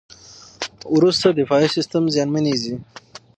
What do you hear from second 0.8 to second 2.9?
وروسته دفاعي سیستم زیانمنېږي.